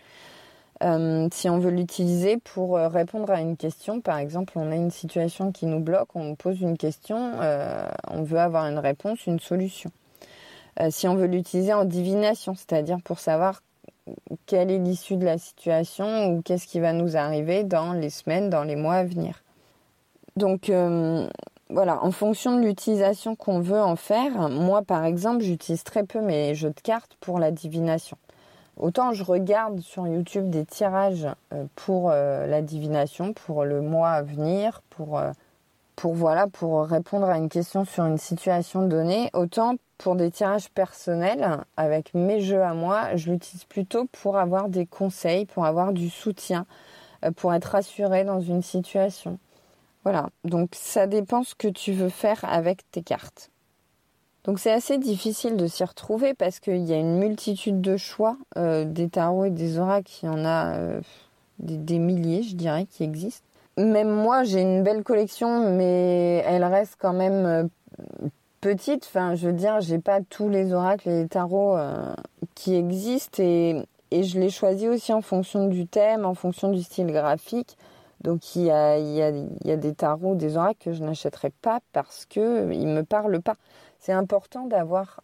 Euh, 0.82 1.28
si 1.34 1.50
on 1.50 1.60
veut 1.60 1.72
l'utiliser 1.72 2.38
pour 2.38 2.78
euh, 2.78 2.88
répondre 2.88 3.30
à 3.32 3.42
une 3.42 3.58
question, 3.58 4.00
par 4.00 4.18
exemple, 4.18 4.54
on 4.56 4.72
a 4.72 4.76
une 4.76 4.92
situation 4.92 5.52
qui 5.52 5.66
nous 5.66 5.82
bloque, 5.82 6.16
on 6.16 6.36
pose 6.36 6.62
une 6.62 6.78
question, 6.78 7.34
euh, 7.42 7.84
on 8.08 8.24
veut 8.24 8.40
avoir 8.40 8.66
une 8.66 8.80
réponse, 8.80 9.26
une 9.28 9.40
solution. 9.40 9.92
si 10.90 11.10
on 11.10 11.16
veut 11.16 11.28
l'utiliser 11.28 11.74
en 11.74 11.84
divination, 11.84 12.56
c'est-à-dire 12.56 13.00
pour 13.04 13.20
savoir 13.20 13.62
quelle 14.46 14.72
est 14.72 14.78
l'issue 14.78 15.18
de 15.18 15.26
la 15.26 15.38
situation 15.38 16.28
ou 16.28 16.42
qu'est-ce 16.42 16.66
qui 16.68 16.80
va 16.80 16.94
nous 16.94 17.18
arriver 17.18 17.66
dans 17.66 17.92
les 17.92 18.10
semaines, 18.10 18.50
dans 18.50 18.64
les 18.64 18.78
mois 18.78 18.96
à 18.96 19.04
venir. 19.04 19.44
Donc 20.38 20.72
voilà, 21.70 22.02
en 22.02 22.12
fonction 22.12 22.58
de 22.58 22.66
l'utilisation 22.66 23.36
qu'on 23.36 23.60
veut 23.60 23.82
en 23.82 23.98
faire, 23.98 24.48
moi 24.50 24.82
par 24.84 25.04
exemple, 25.04 25.44
j'utilise 25.44 25.84
très 25.84 26.06
peu 26.06 26.22
mes 26.22 26.56
jeux 26.56 26.70
de 26.70 26.80
cartes 26.80 27.18
pour 27.20 27.40
la 27.40 27.52
divination. 27.52 28.18
Autant 28.80 29.12
je 29.12 29.26
regarde 29.26 29.82
sur 29.82 30.08
YouTube 30.08 30.50
des 30.50 30.66
tirages 30.66 31.28
euh, 31.54 31.66
pour 31.76 32.12
euh, 32.12 32.48
la 32.48 32.62
divination, 32.62 33.34
pour 33.34 33.66
le 33.66 33.82
mois 33.82 34.12
à 34.12 34.22
venir, 34.22 34.82
pour, 34.90 35.20
euh, 35.20 35.32
pour, 35.98 36.14
voilà, 36.14 36.48
pour 36.48 36.86
répondre 36.86 37.28
à 37.28 37.38
une 37.38 37.50
question 37.50 37.84
sur 37.84 38.06
une 38.06 38.18
situation 38.18 38.88
donnée, 38.88 39.30
autant 39.34 39.76
pour 39.98 40.16
des 40.16 40.32
tirages 40.32 40.70
personnels 40.70 41.58
avec 41.76 42.14
mes 42.14 42.40
jeux 42.40 42.64
à 42.64 42.74
moi, 42.74 43.18
je 43.18 43.32
l'utilise 43.32 43.66
plutôt 43.66 44.06
pour 44.06 44.38
avoir 44.38 44.70
des 44.70 44.86
conseils, 44.86 45.46
pour 45.46 45.66
avoir 45.66 45.92
du 45.92 46.10
soutien, 46.10 46.66
pour 47.36 47.54
être 47.54 47.66
rassuré 47.66 48.24
dans 48.24 48.40
une 48.40 48.62
situation. 48.62 49.40
Voilà, 50.06 50.30
donc 50.46 50.70
ça 50.72 51.06
dépend 51.06 51.44
ce 51.44 51.54
que 51.54 51.68
tu 51.68 51.92
veux 51.92 52.08
faire 52.08 52.46
avec 52.46 52.90
tes 52.92 53.02
cartes. 53.02 53.52
Donc 54.50 54.58
c'est 54.58 54.72
assez 54.72 54.98
difficile 54.98 55.58
de 55.58 55.68
s'y 55.68 55.84
retrouver 55.84 56.34
parce 56.34 56.60
qu'il 56.60 56.84
y 56.84 56.92
a 56.92 56.98
une 56.98 57.20
multitude 57.20 57.82
de 57.82 57.98
choix 57.98 58.36
euh, 58.58 58.84
des 58.84 59.08
tarots 59.08 59.46
et 59.46 59.52
des 59.52 59.78
oracles. 59.78 60.12
Il 60.24 60.26
y 60.26 60.30
en 60.30 60.44
a 60.44 60.74
euh, 60.74 61.02
des, 61.60 62.00
milliers, 62.00 62.42
je 62.42 62.56
dirais, 62.56 62.88
qui 62.90 63.04
existent. 63.04 63.46
Même 63.78 64.10
moi, 64.10 64.44
j'ai 64.44 64.62
une 64.62 64.82
belle 64.82 65.04
collection, 65.04 65.72
mais 65.78 66.44
elle 66.48 66.64
reste 66.64 66.96
quand 66.98 67.14
même 67.14 67.46
euh, 67.46 68.28
petite. 68.60 69.06
Enfin, 69.06 69.36
je 69.36 69.46
veux 69.46 69.54
dire, 69.54 69.82
j'ai 69.82 70.00
pas 70.00 70.20
tous 70.28 70.50
les 70.50 70.74
oracles 70.74 71.10
et 71.10 71.22
les 71.22 71.28
tarots 71.28 71.78
qui 72.56 72.74
existent 72.74 73.44
et, 73.44 73.86
je 74.12 74.40
les 74.40 74.50
choisis 74.50 74.88
aussi 74.88 75.14
en 75.14 75.22
fonction 75.22 75.68
du 75.68 75.86
thème, 75.86 76.26
en 76.26 76.34
fonction 76.34 76.72
du 76.72 76.82
style 76.82 77.12
graphique. 77.12 77.78
Donc 78.22 78.56
il 78.56 78.64
y 78.64 78.72
a, 78.72 79.78
des 79.78 79.94
tarots, 79.94 80.34
des 80.34 80.58
oracles 80.58 80.86
que 80.86 80.92
je 80.92 81.04
n'achèterai 81.04 81.52
pas 81.62 81.82
parce 81.94 82.26
que 82.26 82.74
ils 82.74 82.88
me 82.88 83.04
parlent 83.04 83.42
pas 83.42 83.56
c'est 84.00 84.14
important 84.14 84.66
d'avoir 84.66 85.22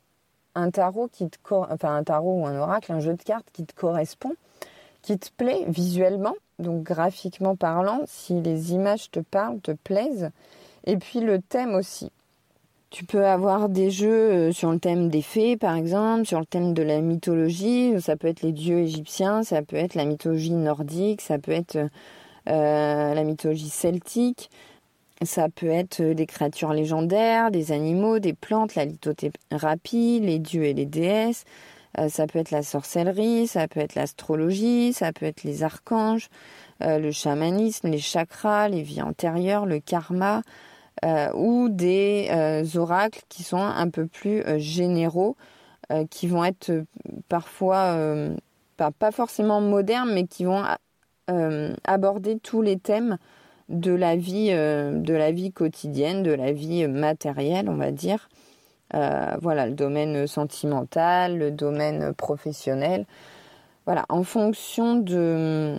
un 0.53 0.69
tarot 0.71 1.09
qui 1.11 1.29
te 1.29 1.37
enfin 1.51 1.95
un 1.95 2.03
tarot 2.03 2.41
ou 2.41 2.45
un 2.45 2.57
oracle, 2.57 2.91
un 2.91 2.99
jeu 2.99 3.13
de 3.13 3.23
cartes 3.23 3.47
qui 3.51 3.65
te 3.65 3.73
correspond, 3.73 4.33
qui 5.01 5.17
te 5.17 5.29
plaît 5.35 5.65
visuellement, 5.67 6.35
donc 6.59 6.83
graphiquement 6.83 7.55
parlant, 7.55 8.01
si 8.05 8.41
les 8.41 8.73
images 8.73 9.11
te 9.11 9.19
parlent, 9.19 9.59
te 9.59 9.71
plaisent, 9.71 10.31
et 10.85 10.97
puis 10.97 11.19
le 11.19 11.41
thème 11.41 11.75
aussi. 11.75 12.11
Tu 12.91 13.03
peux 13.03 13.25
avoir 13.25 13.67
des 13.67 13.91
jeux 13.91 14.31
euh, 14.31 14.51
sur 14.53 14.71
le 14.71 14.79
thème 14.79 15.09
des 15.09 15.21
fées, 15.21 15.57
par 15.57 15.75
exemple, 15.75 16.25
sur 16.25 16.39
le 16.39 16.45
thème 16.45 16.73
de 16.73 16.81
la 16.81 17.01
mythologie. 17.01 17.99
Ça 17.99 18.15
peut 18.15 18.27
être 18.27 18.41
les 18.41 18.53
dieux 18.53 18.79
égyptiens, 18.79 19.43
ça 19.43 19.61
peut 19.63 19.75
être 19.75 19.95
la 19.95 20.05
mythologie 20.05 20.53
nordique, 20.53 21.19
ça 21.19 21.37
peut 21.37 21.51
être 21.51 21.75
euh, 21.75 23.13
la 23.13 23.23
mythologie 23.23 23.69
celtique. 23.69 24.49
Ça 25.23 25.47
peut 25.47 25.69
être 25.69 26.01
euh, 26.01 26.13
des 26.13 26.25
créatures 26.25 26.73
légendaires, 26.73 27.49
des 27.49 27.71
animaux, 27.71 28.19
des 28.19 28.33
plantes, 28.33 28.75
la 28.75 28.83
lithothérapie, 28.83 30.19
les 30.21 30.39
dieux 30.39 30.65
et 30.65 30.73
les 30.73 30.85
déesses. 30.85 31.45
Euh, 31.97 32.09
ça 32.09 32.27
peut 32.27 32.39
être 32.39 32.51
la 32.51 32.63
sorcellerie, 32.63 33.47
ça 33.47 33.69
peut 33.69 33.79
être 33.79 33.95
l'astrologie, 33.95 34.91
ça 34.91 35.13
peut 35.13 35.25
être 35.25 35.43
les 35.43 35.63
archanges, 35.63 36.27
euh, 36.83 36.99
le 36.99 37.11
chamanisme, 37.11 37.87
les 37.87 37.99
chakras, 37.99 38.67
les 38.67 38.81
vies 38.81 39.01
antérieures, 39.01 39.65
le 39.65 39.79
karma, 39.79 40.41
ou 41.35 41.69
des 41.69 42.31
oracles 42.77 43.21
qui 43.29 43.43
sont 43.43 43.61
un 43.61 43.89
peu 43.89 44.07
plus 44.07 44.41
généraux, 44.57 45.35
qui 46.09 46.25
vont 46.25 46.43
être 46.43 46.83
parfois 47.29 47.95
pas, 48.75 48.89
pas, 48.89 49.11
forcément 49.11 49.61
modernes, 49.61 50.11
mais 50.13 50.25
qui 50.25 50.45
vont 50.45 50.63
aborder 51.83 52.39
tous 52.39 52.63
les 52.63 52.79
thèmes 52.79 53.19
de 53.69 53.91
la 53.91 54.15
vie, 54.15 54.49
euh, 54.51 54.91
de 54.99 55.13
la 55.13 55.31
vie 55.31 55.51
quotidienne, 55.51 56.23
de 56.23 56.31
la 56.31 56.51
vie 56.51 56.87
matérielle, 56.87 57.69
on 57.69 57.75
va 57.75 57.91
dire. 57.91 58.29
Euh, 58.93 59.35
voilà, 59.41 59.65
le 59.65 59.73
domaine 59.73 60.27
sentimental, 60.27 61.37
le 61.37 61.51
domaine 61.51 62.13
professionnel. 62.13 63.05
Voilà, 63.85 64.05
en 64.09 64.23
fonction 64.23 64.95
de, 64.95 65.77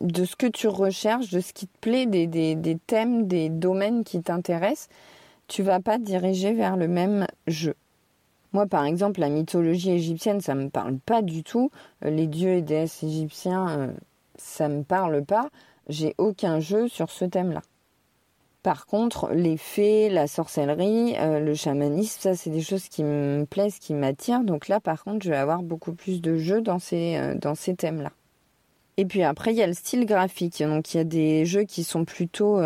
de 0.00 0.24
ce 0.24 0.36
que 0.36 0.46
tu 0.46 0.68
recherches, 0.68 1.30
de 1.30 1.40
ce 1.40 1.52
qui 1.52 1.66
te 1.66 1.78
plaît, 1.80 2.06
des, 2.06 2.26
des, 2.26 2.78
thèmes, 2.86 3.26
des 3.26 3.48
domaines 3.48 4.04
qui 4.04 4.20
t'intéressent, 4.22 4.88
tu 5.48 5.62
vas 5.62 5.80
pas 5.80 5.98
diriger 5.98 6.52
vers 6.52 6.76
le 6.76 6.88
même 6.88 7.26
jeu. 7.46 7.74
Moi, 8.52 8.66
par 8.66 8.84
exemple, 8.84 9.20
la 9.20 9.28
mythologie 9.28 9.92
égyptienne, 9.92 10.40
ça 10.40 10.56
me 10.56 10.70
parle 10.70 10.98
pas 10.98 11.22
du 11.22 11.44
tout. 11.44 11.70
Euh, 12.04 12.10
les 12.10 12.26
dieux 12.26 12.54
et 12.54 12.62
déesses 12.62 13.04
égyptiens, 13.04 13.92
ça 14.36 14.68
me 14.68 14.82
parle 14.82 15.24
pas. 15.24 15.50
J'ai 15.90 16.14
aucun 16.18 16.60
jeu 16.60 16.88
sur 16.88 17.10
ce 17.10 17.24
thème-là. 17.24 17.62
Par 18.62 18.86
contre, 18.86 19.30
les 19.32 19.56
fées, 19.56 20.10
la 20.10 20.26
sorcellerie, 20.26 21.16
euh, 21.18 21.40
le 21.40 21.54
chamanisme, 21.54 22.20
ça 22.20 22.34
c'est 22.34 22.50
des 22.50 22.60
choses 22.60 22.88
qui 22.88 23.04
me 23.04 23.44
plaisent, 23.48 23.78
qui 23.78 23.94
m'attirent. 23.94 24.44
Donc 24.44 24.68
là, 24.68 24.80
par 24.80 25.04
contre, 25.04 25.24
je 25.24 25.30
vais 25.30 25.36
avoir 25.36 25.62
beaucoup 25.62 25.92
plus 25.92 26.20
de 26.20 26.36
jeux 26.36 26.60
dans 26.60 26.78
ces, 26.78 27.36
dans 27.40 27.54
ces 27.54 27.74
thèmes-là. 27.74 28.12
Et 28.96 29.06
puis 29.06 29.22
après, 29.22 29.52
il 29.52 29.56
y 29.56 29.62
a 29.62 29.66
le 29.66 29.72
style 29.72 30.04
graphique. 30.04 30.62
Donc 30.62 30.92
il 30.92 30.98
y 30.98 31.00
a 31.00 31.04
des 31.04 31.46
jeux 31.46 31.64
qui 31.64 31.84
sont 31.84 32.04
plutôt 32.04 32.60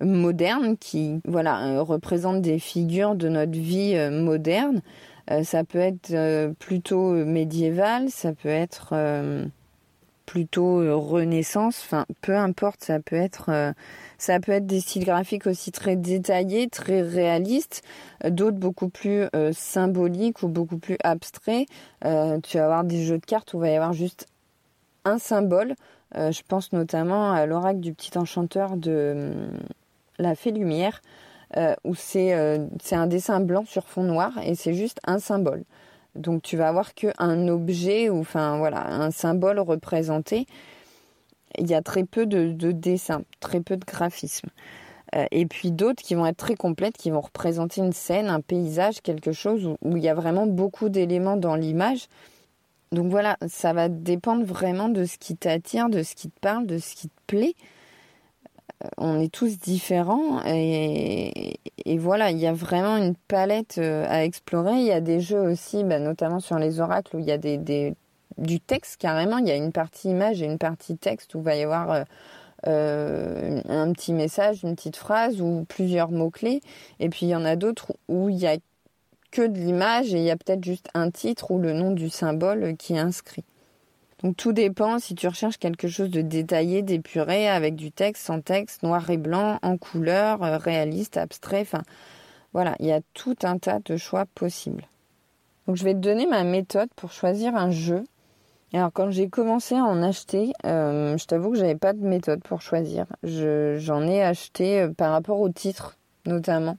modernes, 0.00 0.76
qui 0.76 1.20
voilà 1.24 1.80
représentent 1.80 2.42
des 2.42 2.58
figures 2.58 3.14
de 3.14 3.28
notre 3.28 3.52
vie 3.52 3.96
moderne. 4.10 4.82
Euh, 5.30 5.44
ça 5.44 5.64
peut 5.64 5.78
être 5.78 6.10
euh, 6.12 6.52
plutôt 6.58 7.12
médiéval, 7.12 8.10
ça 8.10 8.32
peut 8.32 8.48
être 8.48 8.90
euh, 8.92 9.46
plutôt 10.30 10.78
renaissance, 11.00 11.82
enfin 11.84 12.06
peu 12.20 12.36
importe, 12.36 12.84
ça 12.84 13.00
peut 13.00 13.16
être 13.16 13.74
ça 14.16 14.38
peut 14.38 14.60
des 14.60 14.80
styles 14.80 15.04
graphiques 15.04 15.48
aussi 15.48 15.72
très 15.72 15.96
détaillés, 15.96 16.68
très 16.68 17.02
réalistes, 17.02 17.82
d'autres 18.24 18.58
beaucoup 18.58 18.88
plus 18.88 19.26
symboliques 19.52 20.44
ou 20.44 20.48
beaucoup 20.48 20.78
plus 20.78 20.96
abstraits. 21.02 21.66
tu 22.00 22.58
vas 22.58 22.64
avoir 22.64 22.84
des 22.84 23.04
jeux 23.04 23.18
de 23.18 23.26
cartes 23.26 23.54
où 23.54 23.56
il 23.56 23.60
va 23.62 23.70
y 23.70 23.74
avoir 23.74 23.92
juste 23.92 24.28
un 25.04 25.18
symbole. 25.18 25.74
je 26.14 26.42
pense 26.46 26.72
notamment 26.72 27.32
à 27.32 27.46
l'oracle 27.46 27.80
du 27.80 27.92
petit 27.92 28.16
enchanteur 28.16 28.76
de 28.76 29.32
la 30.20 30.36
Fée 30.36 30.52
Lumière, 30.52 31.00
euh, 31.56 31.74
où 31.82 31.94
euh, 32.16 32.66
c'est 32.80 32.94
un 32.94 33.06
dessin 33.08 33.40
blanc 33.40 33.64
sur 33.66 33.88
fond 33.88 34.04
noir 34.04 34.38
et 34.44 34.54
c'est 34.54 34.74
juste 34.74 35.00
un 35.04 35.18
symbole. 35.18 35.64
Donc 36.14 36.42
tu 36.42 36.56
vas 36.56 36.68
avoir 36.68 36.94
qu'un 36.94 37.48
objet 37.48 38.08
ou 38.08 38.20
enfin 38.20 38.58
voilà 38.58 38.86
un 38.86 39.10
symbole 39.10 39.58
représenté. 39.58 40.46
Il 41.58 41.68
y 41.68 41.74
a 41.74 41.82
très 41.82 42.04
peu 42.04 42.26
de, 42.26 42.52
de 42.52 42.72
dessins, 42.72 43.22
très 43.40 43.60
peu 43.60 43.76
de 43.76 43.84
graphisme. 43.84 44.48
Euh, 45.16 45.26
et 45.32 45.46
puis 45.46 45.72
d'autres 45.72 46.02
qui 46.02 46.14
vont 46.14 46.26
être 46.26 46.36
très 46.36 46.54
complètes, 46.54 46.96
qui 46.96 47.10
vont 47.10 47.20
représenter 47.20 47.80
une 47.80 47.92
scène, 47.92 48.28
un 48.28 48.40
paysage, 48.40 49.00
quelque 49.02 49.32
chose 49.32 49.74
où 49.82 49.96
il 49.96 50.02
y 50.02 50.08
a 50.08 50.14
vraiment 50.14 50.46
beaucoup 50.46 50.88
d'éléments 50.88 51.36
dans 51.36 51.56
l'image. 51.56 52.06
Donc 52.92 53.10
voilà, 53.10 53.36
ça 53.48 53.72
va 53.72 53.88
dépendre 53.88 54.44
vraiment 54.44 54.88
de 54.88 55.04
ce 55.04 55.18
qui 55.18 55.36
t'attire, 55.36 55.88
de 55.88 56.02
ce 56.02 56.14
qui 56.14 56.28
te 56.28 56.38
parle, 56.40 56.66
de 56.66 56.78
ce 56.78 56.94
qui 56.94 57.08
te 57.08 57.20
plaît 57.26 57.54
on 58.96 59.20
est 59.20 59.32
tous 59.32 59.58
différents 59.58 60.42
et, 60.44 61.58
voilà, 61.98 62.30
il 62.30 62.38
y 62.38 62.46
a 62.46 62.52
vraiment 62.52 62.96
une 62.96 63.14
palette 63.14 63.78
euh, 63.78 64.06
à 64.08 64.24
explorer. 64.24 64.74
Il 64.74 64.86
y 64.86 64.92
a 64.92 65.00
des 65.00 65.20
jeux 65.20 65.40
aussi, 65.40 65.84
bah, 65.84 65.98
notamment 65.98 66.40
sur 66.40 66.58
les 66.58 66.80
oracles, 66.80 67.16
où 67.16 67.18
il 67.18 67.26
y 67.26 67.32
a 67.32 67.38
des, 67.38 67.94
du 68.38 68.60
texte 68.60 69.00
carrément. 69.00 69.38
Il 69.38 69.48
y 69.48 69.50
a 69.50 69.56
une 69.56 69.72
partie 69.72 70.10
image 70.10 70.42
et 70.42 70.46
une 70.46 70.58
partie 70.58 70.96
texte 70.96 71.34
où 71.34 71.38
il 71.38 71.44
va 71.44 71.56
y 71.56 71.62
avoir 71.62 71.90
euh, 71.90 72.04
euh, 72.66 73.60
un 73.68 73.92
petit 73.92 74.12
message, 74.12 74.62
une 74.62 74.76
petite 74.76 74.96
phrase 74.96 75.40
ou 75.40 75.64
plusieurs 75.68 76.10
mots-clés. 76.10 76.60
Et 77.00 77.08
puis 77.08 77.26
il 77.26 77.30
y 77.30 77.34
en 77.34 77.44
a 77.44 77.56
d'autres 77.56 77.92
où 78.08 78.28
il 78.28 78.36
y 78.36 78.46
a 78.46 78.56
que 79.30 79.46
de 79.46 79.58
l'image 79.58 80.12
et 80.14 80.18
il 80.18 80.24
y 80.24 80.30
a 80.30 80.36
peut-être 80.36 80.64
juste 80.64 80.88
un 80.94 81.10
titre 81.10 81.50
ou 81.50 81.58
le 81.58 81.72
nom 81.72 81.92
du 81.92 82.10
symbole 82.10 82.76
qui 82.76 82.94
est 82.94 82.98
inscrit. 82.98 83.44
Donc 84.22 84.36
tout 84.36 84.52
dépend 84.52 84.98
si 84.98 85.14
tu 85.14 85.26
recherches 85.28 85.56
quelque 85.56 85.88
chose 85.88 86.10
de 86.10 86.20
détaillé, 86.20 86.82
d'épuré, 86.82 87.48
avec 87.48 87.74
du 87.74 87.90
texte, 87.90 88.26
sans 88.26 88.40
texte, 88.40 88.82
noir 88.82 89.08
et 89.08 89.16
blanc, 89.16 89.58
en 89.62 89.78
couleur, 89.78 90.42
euh, 90.42 90.58
réaliste, 90.58 91.16
abstrait. 91.16 91.62
Enfin, 91.62 91.82
voilà, 92.52 92.76
il 92.80 92.86
y 92.86 92.92
a 92.92 93.00
tout 93.14 93.36
un 93.42 93.58
tas 93.58 93.78
de 93.84 93.96
choix 93.96 94.26
possibles. 94.34 94.86
Donc 95.66 95.76
je 95.76 95.84
vais 95.84 95.94
te 95.94 95.98
donner 95.98 96.26
ma 96.26 96.44
méthode 96.44 96.90
pour 96.96 97.12
choisir 97.12 97.54
un 97.54 97.70
jeu. 97.70 98.04
Alors 98.72 98.92
quand 98.92 99.10
j'ai 99.10 99.28
commencé 99.28 99.74
à 99.74 99.84
en 99.84 100.02
acheter, 100.02 100.52
euh, 100.66 101.16
je 101.16 101.24
t'avoue 101.24 101.52
que 101.52 101.58
j'avais 101.58 101.76
pas 101.76 101.92
de 101.92 102.06
méthode 102.06 102.42
pour 102.42 102.60
choisir. 102.60 103.06
j'en 103.22 104.02
ai 104.06 104.22
acheté 104.22 104.80
euh, 104.80 104.92
par 104.92 105.12
rapport 105.12 105.40
au 105.40 105.48
titre 105.48 105.96
notamment. 106.26 106.76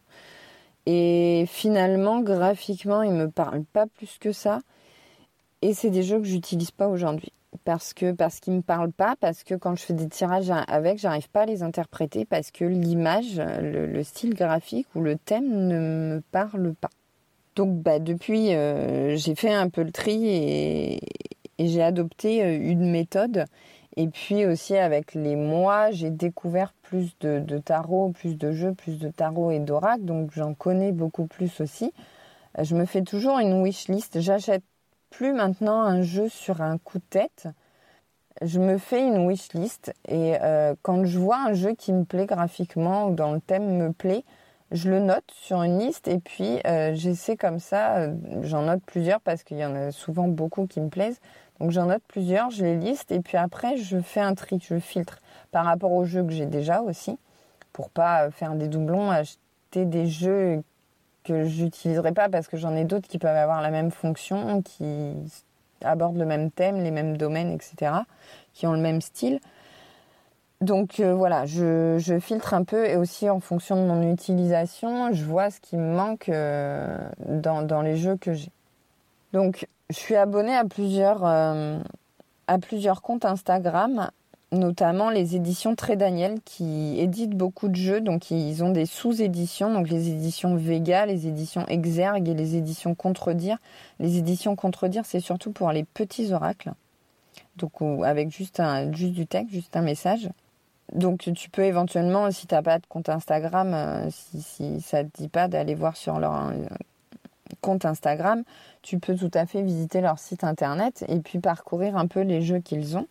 Et 0.85 1.45
finalement, 1.47 2.21
graphiquement, 2.21 3.03
il 3.03 3.13
me 3.13 3.29
parle 3.29 3.63
pas 3.65 3.87
plus 3.87 4.17
que 4.19 4.31
ça. 4.31 4.61
Et 5.61 5.73
c'est 5.73 5.89
des 5.89 6.03
jeux 6.03 6.19
que 6.19 6.25
j'utilise 6.25 6.71
pas 6.71 6.87
aujourd'hui 6.87 7.31
parce 7.63 7.93
que 7.93 8.11
parce 8.11 8.39
qu'ils 8.39 8.53
me 8.53 8.61
parlent 8.61 8.91
pas, 8.91 9.15
parce 9.19 9.43
que 9.43 9.55
quand 9.55 9.75
je 9.75 9.83
fais 9.83 9.93
des 9.93 10.07
tirages 10.07 10.51
avec, 10.67 10.97
j'arrive 10.97 11.29
pas 11.29 11.41
à 11.41 11.45
les 11.45 11.63
interpréter 11.63 12.25
parce 12.25 12.51
que 12.51 12.65
l'image, 12.65 13.41
le, 13.61 14.03
style 14.03 14.33
graphique 14.33 14.87
ou 14.95 15.01
le 15.01 15.17
thème 15.17 15.67
ne 15.67 15.79
me 16.15 16.21
parle 16.31 16.73
pas. 16.73 16.89
Donc 17.55 17.81
bah 17.81 17.99
depuis, 17.99 18.55
euh, 18.55 19.15
j'ai 19.17 19.35
fait 19.35 19.53
un 19.53 19.69
peu 19.69 19.83
le 19.83 19.91
tri 19.91 20.27
et, 20.27 20.99
j'ai 21.59 21.83
adopté 21.83 22.43
euh, 22.43 22.57
une 22.59 22.89
méthode. 22.89 23.45
Et 23.97 24.07
puis 24.07 24.45
aussi 24.45 24.77
avec 24.77 25.13
les 25.13 25.35
mois, 25.35 25.91
j'ai 25.91 26.09
découvert 26.09 26.73
plus 26.81 27.11
de, 27.19 27.39
de, 27.39 27.57
tarot, 27.57 28.11
plus 28.11 28.37
de 28.37 28.51
jeux, 28.51 28.73
plus 28.73 28.97
de 28.97 29.09
tarot 29.09 29.51
et 29.51 29.59
d'oracle, 29.59 30.05
donc 30.05 30.31
j'en 30.33 30.53
connais 30.53 30.93
beaucoup 30.93 31.27
plus 31.27 31.59
aussi. 31.59 31.93
Je 32.59 32.75
me 32.75 32.85
fais 32.85 33.01
toujours 33.01 33.39
une 33.39 33.61
wish 33.61 33.89
list. 33.89 34.19
J'achète 34.21 34.63
plus 35.11 35.33
maintenant 35.33 35.81
un 35.81 36.01
jeu 36.01 36.27
sur 36.29 36.61
un 36.61 36.79
coup 36.79 36.97
de 36.97 37.03
tête. 37.07 37.47
Je 38.41 38.59
me 38.59 38.79
fais 38.79 39.05
une 39.05 39.27
wish 39.27 39.53
list 39.53 39.93
et 40.07 40.35
euh, 40.41 40.73
quand 40.81 41.05
je 41.05 41.19
vois 41.19 41.37
un 41.37 41.53
jeu 41.53 41.73
qui 41.73 41.93
me 41.93 42.05
plaît 42.05 42.25
graphiquement 42.25 43.07
ou 43.07 43.13
dont 43.13 43.33
le 43.33 43.41
thème 43.41 43.77
me 43.77 43.91
plaît, 43.91 44.23
je 44.71 44.89
le 44.89 44.99
note 44.99 45.29
sur 45.31 45.61
une 45.61 45.77
liste 45.77 46.07
et 46.07 46.17
puis 46.17 46.59
euh, 46.65 46.93
j'essaie 46.95 47.35
comme 47.35 47.59
ça, 47.59 47.97
euh, 47.97 48.15
j'en 48.41 48.63
note 48.63 48.81
plusieurs 48.83 49.21
parce 49.21 49.43
qu'il 49.43 49.57
y 49.57 49.65
en 49.65 49.75
a 49.75 49.91
souvent 49.91 50.27
beaucoup 50.27 50.65
qui 50.65 50.79
me 50.79 50.89
plaisent. 50.89 51.19
Donc 51.59 51.69
j'en 51.69 51.85
note 51.85 52.01
plusieurs, 52.07 52.49
je 52.49 52.63
les 52.63 52.77
liste 52.77 53.11
et 53.11 53.19
puis 53.19 53.37
après 53.37 53.77
je 53.77 53.99
fais 53.99 54.21
un 54.21 54.33
tri, 54.33 54.59
je 54.59 54.79
filtre 54.79 55.19
par 55.51 55.65
rapport 55.65 55.91
aux 55.91 56.05
jeux 56.05 56.23
que 56.23 56.31
j'ai 56.31 56.47
déjà 56.47 56.81
aussi 56.81 57.19
pour 57.73 57.89
pas 57.89 58.31
faire 58.31 58.55
des 58.55 58.67
doublons, 58.67 59.11
acheter 59.11 59.85
des 59.85 60.07
jeux 60.07 60.63
que 61.23 61.45
j'utiliserai 61.45 62.11
pas 62.11 62.29
parce 62.29 62.47
que 62.47 62.57
j'en 62.57 62.75
ai 62.75 62.83
d'autres 62.83 63.07
qui 63.07 63.17
peuvent 63.19 63.35
avoir 63.35 63.61
la 63.61 63.69
même 63.69 63.91
fonction, 63.91 64.61
qui 64.61 65.15
abordent 65.83 66.17
le 66.17 66.25
même 66.25 66.51
thème, 66.51 66.83
les 66.83 66.91
mêmes 66.91 67.17
domaines, 67.17 67.51
etc., 67.51 67.91
qui 68.53 68.67
ont 68.67 68.73
le 68.73 68.79
même 68.79 69.01
style. 69.01 69.39
Donc 70.61 70.99
euh, 70.99 71.15
voilà, 71.15 71.47
je, 71.47 72.19
filtre 72.21 72.53
un 72.53 72.63
peu 72.63 72.87
et 72.87 72.95
aussi 72.95 73.29
en 73.29 73.39
fonction 73.39 73.75
de 73.81 73.87
mon 73.87 74.11
utilisation, 74.11 75.11
je 75.11 75.23
vois 75.25 75.49
ce 75.49 75.59
qui 75.59 75.75
me 75.75 75.95
manque 75.95 76.29
euh, 76.29 76.97
dans, 77.27 77.81
les 77.81 77.97
jeux 77.97 78.15
que 78.15 78.33
j'ai. 78.33 78.51
Donc 79.33 79.67
je 79.89 79.95
suis 79.95 80.15
abonnée 80.15 80.55
à 80.55 80.63
plusieurs, 80.63 81.25
euh, 81.25 81.79
à 82.45 82.59
plusieurs 82.59 83.01
comptes 83.01 83.25
Instagram 83.25 84.11
notamment 84.51 85.09
les 85.09 85.35
éditions 85.35 85.75
Très 85.75 85.95
Daniel 85.95 86.39
qui 86.43 86.99
éditent 86.99 87.35
beaucoup 87.35 87.67
de 87.67 87.75
jeux. 87.75 88.01
Donc 88.01 88.31
ils 88.31 88.63
ont 88.63 88.71
des 88.71 88.85
sous-éditions, 88.85 89.73
donc 89.73 89.89
les 89.89 90.09
éditions 90.09 90.55
Vega, 90.55 91.05
les 91.05 91.27
éditions 91.27 91.65
Exergue 91.67 92.27
et 92.27 92.33
les 92.33 92.55
éditions 92.55 92.95
Contredire. 92.95 93.57
Les 93.99 94.17
éditions 94.17 94.55
Contredire, 94.55 95.05
c'est 95.05 95.19
surtout 95.19 95.51
pour 95.51 95.71
les 95.71 95.83
petits 95.83 96.33
oracles. 96.33 96.71
Donc 97.57 97.81
avec 98.03 98.31
juste, 98.31 98.59
un, 98.59 98.91
juste 98.93 99.13
du 99.13 99.27
texte, 99.27 99.53
juste 99.53 99.75
un 99.75 99.81
message. 99.81 100.29
Donc 100.93 101.29
tu 101.33 101.49
peux 101.49 101.63
éventuellement, 101.63 102.29
si 102.31 102.47
tu 102.47 102.55
n'as 102.55 102.61
pas 102.61 102.79
de 102.79 102.85
compte 102.85 103.07
Instagram, 103.07 103.73
euh, 103.73 104.09
si, 104.11 104.81
ça 104.81 105.03
ne 105.03 105.09
te 105.09 105.21
dit 105.21 105.29
pas 105.29 105.47
d'aller 105.47 105.75
voir 105.75 105.95
sur 105.95 106.19
leur 106.19 106.47
euh, 106.47 106.67
compte 107.61 107.85
Instagram, 107.85 108.43
tu 108.81 108.99
peux 108.99 109.15
tout 109.15 109.31
à 109.33 109.45
fait 109.45 109.61
visiter 109.61 110.01
leur 110.01 110.19
site 110.19 110.43
internet 110.43 111.05
et 111.07 111.19
puis 111.19 111.39
parcourir 111.39 111.95
un 111.95 112.07
peu 112.07 112.21
les 112.21 112.41
jeux 112.41 112.59
qu'ils 112.59 112.97
ont. 112.97 113.07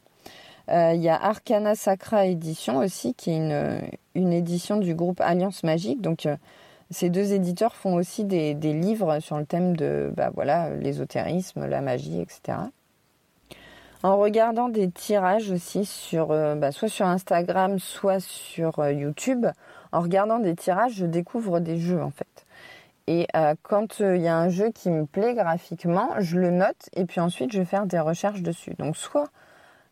Euh, 0.69 0.93
il 0.95 1.03
y 1.03 1.09
a 1.09 1.17
Arcana 1.17 1.75
Sacra 1.75 2.27
Édition 2.27 2.79
aussi, 2.79 3.15
qui 3.15 3.31
est 3.31 3.91
une, 4.15 4.33
édition 4.33 4.77
du 4.77 4.95
groupe 4.95 5.21
Alliance 5.21 5.65
Magique. 5.65 6.01
Donc, 6.01 6.27
euh, 6.27 6.37
ces 6.91 7.11
deux 7.11 7.33
éditeurs 7.33 7.75
font 7.75 7.95
aussi 7.95 8.25
des, 8.25 8.55
livres 8.55 9.21
sur 9.21 9.39
le 9.39 9.47
thème 9.47 9.77
de 9.77 10.13
bah, 10.17 10.31
l'ésotérisme, 10.81 11.67
la 11.67 11.81
magie, 11.81 12.21
etc. 12.21 12.59
En 14.03 14.17
regardant 14.17 14.69
des 14.69 14.91
tirages 14.91 15.51
aussi 15.51 15.85
sur 15.85 16.31
euh, 16.31 16.55
bah, 16.55 16.73
soit 16.73 16.89
sur 16.89 17.07
Instagram, 17.07 17.79
soit 17.79 18.21
sur 18.21 18.89
YouTube, 18.89 19.47
en 19.93 20.01
regardant 20.01 20.39
des 20.39 20.55
tirages, 20.55 20.95
je 20.95 21.07
découvre 21.07 21.61
des 21.61 21.79
jeux 21.79 22.03
en 22.03 22.11
fait. 22.11 22.47
Et 23.07 23.27
quand 23.63 23.99
il 23.99 24.21
y 24.21 24.29
a 24.29 24.37
un 24.37 24.51
jeu 24.51 24.71
qui 24.71 24.89
me 24.89 25.05
plaît 25.05 25.35
graphiquement, 25.35 26.11
je 26.21 26.39
le 26.39 26.53
note 26.53 26.89
et 26.95 27.07
puis 27.07 27.19
ensuite 27.19 27.51
je 27.51 27.59
vais 27.59 27.65
faire 27.65 27.87
des 27.87 27.99
recherches 27.99 28.41
dessus. 28.41 28.75
Donc 28.79 28.97
soit 28.97 29.31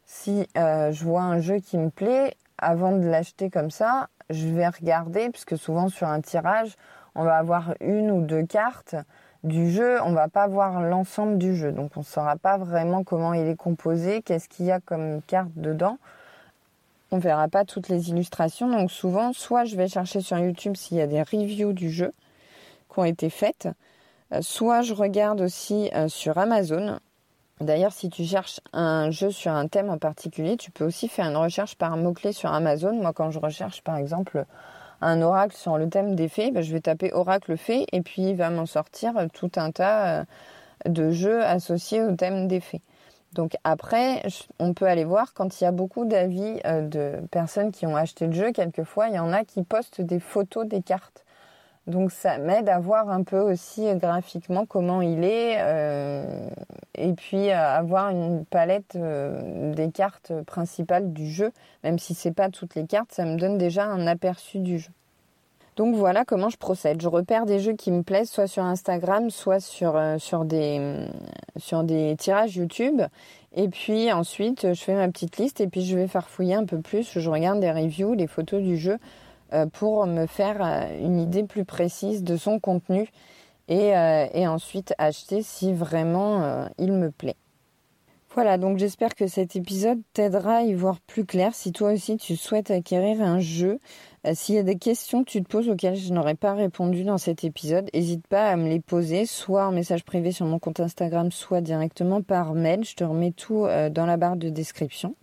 si 0.08 0.48
euh, 0.56 0.90
je 0.90 1.04
vois 1.04 1.20
un 1.20 1.38
jeu 1.38 1.58
qui 1.58 1.76
me 1.76 1.90
plaît, 1.90 2.34
avant 2.56 2.92
de 2.92 3.06
l'acheter 3.06 3.50
comme 3.50 3.70
ça, 3.70 4.08
je 4.30 4.48
vais 4.48 4.66
regarder, 4.66 5.28
puisque 5.28 5.56
souvent 5.56 5.90
sur 5.90 6.08
un 6.08 6.22
tirage, 6.22 6.76
on 7.14 7.24
va 7.24 7.36
avoir 7.36 7.74
une 7.80 8.10
ou 8.10 8.22
deux 8.22 8.44
cartes 8.44 8.96
du 9.44 9.70
jeu, 9.70 10.00
on 10.02 10.12
va 10.12 10.28
pas 10.28 10.48
voir 10.48 10.80
l'ensemble 10.80 11.36
du 11.36 11.54
jeu. 11.54 11.72
Donc 11.72 11.92
on 11.96 12.00
ne 12.00 12.04
saura 12.04 12.36
pas 12.36 12.56
vraiment 12.56 13.04
comment 13.04 13.34
il 13.34 13.46
est 13.46 13.56
composé, 13.56 14.22
qu'est-ce 14.22 14.48
qu'il 14.48 14.64
y 14.64 14.72
a 14.72 14.80
comme 14.80 15.20
carte 15.22 15.52
dedans. 15.56 15.98
on 17.10 17.18
verra 17.18 17.48
pas 17.48 17.66
toutes 17.66 17.90
les 17.90 18.08
illustrations. 18.08 18.70
Donc 18.70 18.90
souvent, 18.90 19.34
soit 19.34 19.66
je 19.66 19.76
vais 19.76 19.88
chercher 19.88 20.22
sur 20.22 20.38
YouTube 20.38 20.74
s'il 20.74 20.96
y 20.96 21.02
a 21.02 21.06
des 21.06 21.22
reviews 21.22 21.74
du 21.74 21.90
jeu 21.90 22.12
qui 22.90 22.98
ont 22.98 23.04
été 23.04 23.28
faites, 23.28 23.68
euh, 24.32 24.40
soit 24.40 24.80
je 24.80 24.94
regarde 24.94 25.42
aussi 25.42 25.90
euh, 25.94 26.08
sur 26.08 26.38
Amazon. 26.38 26.98
D'ailleurs, 27.60 27.92
si 27.92 28.08
tu 28.08 28.24
cherches 28.24 28.60
un 28.72 29.10
jeu 29.10 29.30
sur 29.30 29.52
un 29.52 29.66
thème 29.66 29.90
en 29.90 29.98
particulier, 29.98 30.56
tu 30.56 30.70
peux 30.70 30.84
aussi 30.84 31.08
faire 31.08 31.26
une 31.26 31.36
recherche 31.36 31.76
par 31.76 31.96
mot-clé 31.96 32.32
sur 32.32 32.52
Amazon. 32.52 32.92
Moi, 32.92 33.12
quand 33.12 33.30
je 33.30 33.38
recherche 33.38 33.82
par 33.82 33.96
exemple 33.96 34.44
un 35.00 35.22
oracle 35.22 35.56
sur 35.56 35.78
le 35.78 35.88
thème 35.88 36.14
des 36.14 36.28
fées, 36.28 36.50
ben, 36.50 36.62
je 36.62 36.72
vais 36.72 36.80
taper 36.80 37.12
oracle 37.12 37.56
fée 37.56 37.86
et 37.92 38.00
puis 38.00 38.22
il 38.22 38.36
va 38.36 38.50
m'en 38.50 38.66
sortir 38.66 39.14
tout 39.32 39.50
un 39.56 39.70
tas 39.70 40.24
de 40.86 41.10
jeux 41.10 41.44
associés 41.44 42.02
au 42.02 42.14
thème 42.14 42.48
des 42.48 42.60
fées. 42.60 42.82
Donc 43.32 43.56
après, 43.64 44.22
on 44.58 44.72
peut 44.72 44.86
aller 44.86 45.04
voir 45.04 45.34
quand 45.34 45.60
il 45.60 45.64
y 45.64 45.66
a 45.66 45.72
beaucoup 45.72 46.04
d'avis 46.04 46.60
euh, 46.64 46.82
de 46.82 47.26
personnes 47.30 47.72
qui 47.72 47.86
ont 47.86 47.96
acheté 47.96 48.26
le 48.26 48.32
jeu, 48.32 48.52
quelquefois 48.52 49.08
il 49.08 49.14
y 49.14 49.18
en 49.18 49.32
a 49.32 49.44
qui 49.44 49.62
postent 49.62 50.00
des 50.00 50.20
photos 50.20 50.66
des 50.66 50.82
cartes. 50.82 51.24
Donc 51.88 52.12
ça 52.12 52.38
m'aide 52.38 52.68
à 52.68 52.78
voir 52.78 53.10
un 53.10 53.24
peu 53.24 53.40
aussi 53.40 53.88
euh, 53.88 53.94
graphiquement 53.94 54.66
comment 54.66 55.02
il 55.02 55.24
est 55.24 55.56
euh, 55.58 56.48
et 56.94 57.12
puis 57.14 57.50
avoir 57.50 58.10
une 58.10 58.44
palette 58.44 58.96
des 58.96 59.90
cartes 59.90 60.32
principales 60.46 61.12
du 61.12 61.28
jeu, 61.28 61.52
même 61.84 61.98
si 61.98 62.14
c'est 62.14 62.32
pas 62.32 62.50
toutes 62.50 62.74
les 62.74 62.86
cartes, 62.86 63.12
ça 63.12 63.24
me 63.24 63.36
donne 63.36 63.58
déjà 63.58 63.84
un 63.84 64.06
aperçu 64.06 64.58
du 64.58 64.78
jeu. 64.78 64.90
Donc 65.78 65.94
voilà 65.94 66.24
comment 66.24 66.48
je 66.48 66.56
procède. 66.56 67.00
Je 67.00 67.06
repère 67.06 67.46
des 67.46 67.60
jeux 67.60 67.74
qui 67.74 67.92
me 67.92 68.02
plaisent, 68.02 68.28
soit 68.28 68.48
sur 68.48 68.64
Instagram, 68.64 69.30
soit 69.30 69.60
sur, 69.60 69.96
euh, 69.96 70.18
sur, 70.18 70.44
des, 70.44 70.78
euh, 70.80 71.06
sur 71.56 71.84
des 71.84 72.16
tirages 72.18 72.56
YouTube. 72.56 73.00
Et 73.54 73.68
puis 73.68 74.12
ensuite, 74.12 74.74
je 74.74 74.82
fais 74.82 74.94
ma 74.94 75.06
petite 75.06 75.38
liste 75.38 75.60
et 75.60 75.68
puis 75.68 75.82
je 75.86 75.96
vais 75.96 76.08
faire 76.08 76.28
fouiller 76.28 76.56
un 76.56 76.64
peu 76.64 76.80
plus. 76.80 77.16
Je 77.16 77.30
regarde 77.30 77.60
des 77.60 77.70
reviews, 77.70 78.14
les 78.14 78.26
photos 78.26 78.60
du 78.60 78.76
jeu 78.76 78.94
euh, 78.94 78.96
pour 79.72 80.06
me 80.06 80.26
faire 80.26 80.60
une 81.00 81.18
idée 81.18 81.44
plus 81.44 81.64
précise 81.64 82.22
de 82.22 82.36
son 82.36 82.60
contenu 82.60 83.08
et, 83.68 83.92
et 84.34 84.46
ensuite 84.46 84.94
acheter 84.98 85.42
si 85.42 85.72
vraiment 85.72 86.68
il 86.78 86.92
me 86.92 87.10
plaît. 87.10 87.36
Voilà, 88.34 88.58
donc 88.58 88.76
j'espère 88.76 89.14
que 89.14 89.26
cet 89.26 89.56
épisode 89.56 90.00
t'aidera 90.12 90.58
à 90.58 90.62
y 90.62 90.74
voir 90.74 91.00
plus 91.00 91.24
clair 91.24 91.54
si 91.54 91.72
toi 91.72 91.92
aussi 91.92 92.18
tu 92.18 92.36
souhaites 92.36 92.70
acquérir 92.70 93.22
un 93.22 93.40
jeu. 93.40 93.80
Euh, 94.26 94.32
s'il 94.34 94.54
y 94.54 94.58
a 94.58 94.62
des 94.62 94.76
questions 94.76 95.24
que 95.24 95.30
tu 95.30 95.42
te 95.42 95.48
poses 95.48 95.68
auxquelles 95.70 95.96
je 95.96 96.12
n'aurais 96.12 96.34
pas 96.34 96.52
répondu 96.52 97.04
dans 97.04 97.16
cet 97.16 97.42
épisode, 97.42 97.88
n'hésite 97.94 98.26
pas 98.26 98.50
à 98.50 98.56
me 98.56 98.68
les 98.68 98.80
poser, 98.80 99.24
soit 99.24 99.66
en 99.66 99.72
message 99.72 100.04
privé 100.04 100.30
sur 100.30 100.44
mon 100.44 100.58
compte 100.58 100.78
Instagram, 100.78 101.32
soit 101.32 101.62
directement 101.62 102.20
par 102.20 102.52
mail. 102.52 102.84
Je 102.84 102.94
te 102.94 103.02
remets 103.02 103.32
tout 103.32 103.64
euh, 103.64 103.88
dans 103.88 104.04
la 104.04 104.18
barre 104.18 104.36
de 104.36 104.50
description. 104.50 105.14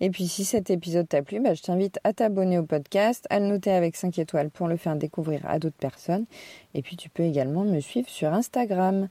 Et 0.00 0.10
puis 0.10 0.28
si 0.28 0.44
cet 0.44 0.70
épisode 0.70 1.08
t'a 1.08 1.22
plu, 1.22 1.40
bah, 1.40 1.54
je 1.54 1.62
t'invite 1.62 1.98
à 2.04 2.12
t'abonner 2.12 2.58
au 2.58 2.64
podcast, 2.64 3.26
à 3.28 3.40
le 3.40 3.46
noter 3.46 3.72
avec 3.72 3.96
5 3.96 4.16
étoiles 4.20 4.50
pour 4.50 4.68
le 4.68 4.76
faire 4.76 4.94
découvrir 4.94 5.44
à 5.46 5.58
d'autres 5.58 5.76
personnes. 5.76 6.26
Et 6.74 6.82
puis 6.82 6.96
tu 6.96 7.10
peux 7.10 7.24
également 7.24 7.64
me 7.64 7.80
suivre 7.80 8.08
sur 8.08 8.32
Instagram. 8.32 9.08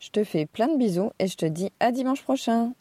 Je 0.00 0.10
te 0.10 0.24
fais 0.24 0.46
plein 0.46 0.66
de 0.66 0.76
bisous 0.76 1.10
et 1.20 1.28
je 1.28 1.36
te 1.36 1.46
dis 1.46 1.70
à 1.78 1.92
dimanche 1.92 2.22
prochain. 2.22 2.72